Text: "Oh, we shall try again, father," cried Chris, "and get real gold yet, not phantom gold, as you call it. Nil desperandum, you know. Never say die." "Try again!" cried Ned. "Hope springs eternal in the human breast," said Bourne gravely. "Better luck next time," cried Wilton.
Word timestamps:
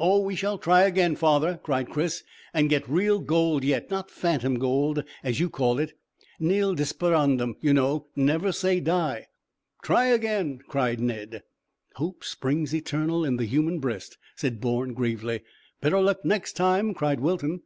"Oh, 0.00 0.18
we 0.22 0.34
shall 0.34 0.58
try 0.58 0.82
again, 0.82 1.14
father," 1.14 1.60
cried 1.62 1.88
Chris, 1.88 2.24
"and 2.52 2.68
get 2.68 2.90
real 2.90 3.20
gold 3.20 3.62
yet, 3.62 3.90
not 3.92 4.10
phantom 4.10 4.58
gold, 4.58 5.04
as 5.22 5.38
you 5.38 5.48
call 5.48 5.78
it. 5.78 5.96
Nil 6.40 6.74
desperandum, 6.74 7.54
you 7.60 7.72
know. 7.72 8.08
Never 8.16 8.50
say 8.50 8.80
die." 8.80 9.28
"Try 9.84 10.06
again!" 10.06 10.62
cried 10.66 10.98
Ned. 10.98 11.44
"Hope 11.94 12.24
springs 12.24 12.74
eternal 12.74 13.24
in 13.24 13.36
the 13.36 13.44
human 13.46 13.78
breast," 13.78 14.18
said 14.34 14.60
Bourne 14.60 14.94
gravely. 14.94 15.42
"Better 15.80 16.00
luck 16.00 16.24
next 16.24 16.54
time," 16.54 16.92
cried 16.92 17.20
Wilton. 17.20 17.62